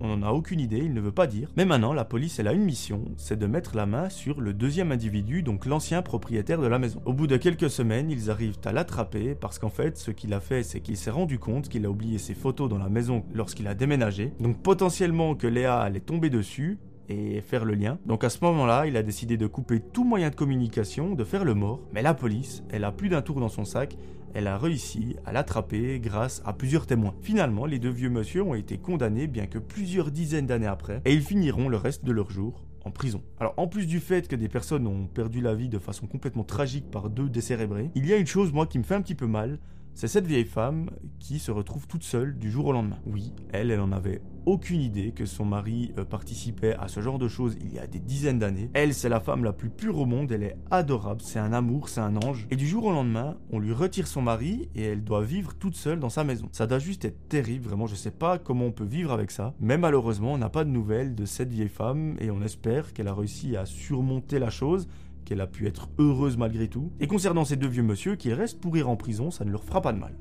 on 0.00 0.16
n'en 0.16 0.26
a 0.26 0.32
aucune 0.32 0.60
idée, 0.60 0.78
il 0.78 0.94
ne 0.94 1.00
veut 1.00 1.12
pas 1.12 1.26
dire. 1.26 1.48
Mais 1.56 1.64
maintenant, 1.64 1.92
la 1.92 2.04
police, 2.04 2.38
elle 2.38 2.48
a 2.48 2.52
une 2.52 2.64
mission, 2.64 3.04
c'est 3.16 3.38
de 3.38 3.46
mettre 3.46 3.76
la 3.76 3.86
main 3.86 4.08
sur 4.08 4.40
le 4.40 4.52
deuxième 4.52 4.92
individu, 4.92 5.42
donc 5.42 5.66
l'ancien 5.66 6.02
propriétaire 6.02 6.60
de 6.60 6.66
la 6.66 6.78
maison. 6.78 7.00
Au 7.04 7.12
bout 7.12 7.26
de 7.26 7.36
quelques 7.36 7.70
semaines, 7.70 8.10
ils 8.10 8.30
arrivent 8.30 8.58
à 8.64 8.72
l'attraper 8.72 9.34
parce 9.34 9.58
qu'en 9.58 9.70
fait, 9.70 9.98
ce 9.98 10.10
qu'il 10.10 10.34
a 10.34 10.40
fait, 10.40 10.62
c'est 10.62 10.80
qu'il 10.80 10.96
s'est 10.96 11.10
rendu 11.10 11.38
compte 11.38 11.68
qu'il 11.68 11.84
a 11.84 11.90
oublié 11.90 12.18
ses 12.18 12.34
photos 12.34 12.68
dans 12.68 12.78
la 12.78 12.88
maison 12.88 13.24
lorsqu'il 13.34 13.66
a 13.68 13.74
déménagé. 13.74 14.32
Donc 14.40 14.58
potentiellement 14.62 15.34
que 15.34 15.46
Léa 15.46 15.80
allait 15.80 16.00
tomber 16.00 16.30
dessus, 16.30 16.78
et 17.10 17.40
faire 17.40 17.64
le 17.64 17.74
lien. 17.74 17.98
Donc 18.06 18.24
à 18.24 18.30
ce 18.30 18.38
moment-là, 18.44 18.86
il 18.86 18.96
a 18.96 19.02
décidé 19.02 19.36
de 19.36 19.46
couper 19.46 19.80
tout 19.80 20.04
moyen 20.04 20.30
de 20.30 20.34
communication, 20.34 21.14
de 21.14 21.24
faire 21.24 21.44
le 21.44 21.54
mort. 21.54 21.80
Mais 21.92 22.02
la 22.02 22.14
police, 22.14 22.62
elle 22.70 22.84
a 22.84 22.92
plus 22.92 23.08
d'un 23.08 23.20
tour 23.20 23.40
dans 23.40 23.48
son 23.48 23.64
sac 23.64 23.96
elle 24.34 24.46
a 24.46 24.58
réussi 24.58 25.16
à 25.24 25.32
l'attraper 25.32 26.00
grâce 26.00 26.42
à 26.44 26.52
plusieurs 26.52 26.86
témoins. 26.86 27.14
Finalement, 27.22 27.66
les 27.66 27.78
deux 27.78 27.90
vieux 27.90 28.10
monsieur 28.10 28.42
ont 28.42 28.54
été 28.54 28.78
condamnés 28.78 29.26
bien 29.26 29.46
que 29.46 29.58
plusieurs 29.58 30.10
dizaines 30.10 30.46
d'années 30.46 30.66
après, 30.66 31.02
et 31.04 31.14
ils 31.14 31.22
finiront 31.22 31.68
le 31.68 31.76
reste 31.76 32.04
de 32.04 32.12
leur 32.12 32.30
jour 32.30 32.64
en 32.84 32.90
prison. 32.90 33.22
Alors 33.38 33.54
en 33.56 33.66
plus 33.66 33.86
du 33.86 34.00
fait 34.00 34.28
que 34.28 34.36
des 34.36 34.48
personnes 34.48 34.86
ont 34.86 35.06
perdu 35.06 35.40
la 35.40 35.54
vie 35.54 35.68
de 35.68 35.78
façon 35.78 36.06
complètement 36.06 36.44
tragique 36.44 36.90
par 36.90 37.10
deux 37.10 37.28
décérébrés, 37.28 37.90
il 37.94 38.06
y 38.06 38.12
a 38.12 38.16
une 38.16 38.26
chose 38.26 38.52
moi 38.52 38.66
qui 38.66 38.78
me 38.78 38.84
fait 38.84 38.94
un 38.94 39.02
petit 39.02 39.14
peu 39.14 39.26
mal, 39.26 39.58
c'est 40.00 40.08
cette 40.08 40.26
vieille 40.26 40.46
femme 40.46 40.88
qui 41.18 41.38
se 41.38 41.50
retrouve 41.50 41.86
toute 41.86 42.04
seule 42.04 42.38
du 42.38 42.50
jour 42.50 42.64
au 42.64 42.72
lendemain. 42.72 42.96
Oui, 43.04 43.34
elle, 43.52 43.70
elle 43.70 43.80
en 43.80 43.92
avait 43.92 44.22
aucune 44.46 44.80
idée 44.80 45.12
que 45.12 45.26
son 45.26 45.44
mari 45.44 45.92
euh, 45.98 46.06
participait 46.06 46.74
à 46.74 46.88
ce 46.88 47.02
genre 47.02 47.18
de 47.18 47.28
choses 47.28 47.58
il 47.60 47.74
y 47.74 47.78
a 47.78 47.86
des 47.86 47.98
dizaines 47.98 48.38
d'années. 48.38 48.70
Elle, 48.72 48.94
c'est 48.94 49.10
la 49.10 49.20
femme 49.20 49.44
la 49.44 49.52
plus 49.52 49.68
pure 49.68 49.98
au 49.98 50.06
monde, 50.06 50.32
elle 50.32 50.42
est 50.42 50.56
adorable, 50.70 51.20
c'est 51.20 51.38
un 51.38 51.52
amour, 51.52 51.90
c'est 51.90 52.00
un 52.00 52.16
ange. 52.16 52.46
Et 52.50 52.56
du 52.56 52.66
jour 52.66 52.86
au 52.86 52.92
lendemain, 52.92 53.36
on 53.50 53.58
lui 53.58 53.74
retire 53.74 54.06
son 54.06 54.22
mari 54.22 54.70
et 54.74 54.84
elle 54.84 55.04
doit 55.04 55.22
vivre 55.22 55.52
toute 55.52 55.76
seule 55.76 56.00
dans 56.00 56.08
sa 56.08 56.24
maison. 56.24 56.48
Ça 56.52 56.66
doit 56.66 56.78
juste 56.78 57.04
être 57.04 57.28
terrible, 57.28 57.66
vraiment, 57.66 57.86
je 57.86 57.94
sais 57.94 58.10
pas 58.10 58.38
comment 58.38 58.64
on 58.64 58.72
peut 58.72 58.84
vivre 58.84 59.12
avec 59.12 59.30
ça. 59.30 59.52
Mais 59.60 59.76
malheureusement, 59.76 60.32
on 60.32 60.38
n'a 60.38 60.48
pas 60.48 60.64
de 60.64 60.70
nouvelles 60.70 61.14
de 61.14 61.26
cette 61.26 61.52
vieille 61.52 61.68
femme 61.68 62.16
et 62.20 62.30
on 62.30 62.40
espère 62.40 62.94
qu'elle 62.94 63.08
a 63.08 63.14
réussi 63.14 63.54
à 63.54 63.66
surmonter 63.66 64.38
la 64.38 64.48
chose 64.48 64.88
qu'elle 65.30 65.40
a 65.40 65.46
pu 65.46 65.68
être 65.68 65.88
heureuse 65.98 66.36
malgré 66.36 66.66
tout. 66.66 66.90
Et 66.98 67.06
concernant 67.06 67.44
ces 67.44 67.54
deux 67.54 67.68
vieux 67.68 67.84
monsieur, 67.84 68.16
qu'ils 68.16 68.34
restent 68.34 68.58
pourrir 68.60 68.88
en 68.88 68.96
prison, 68.96 69.30
ça 69.30 69.44
ne 69.44 69.52
leur 69.52 69.62
fera 69.62 69.80
pas 69.80 69.92
de 69.92 69.98
mal. 69.98 70.12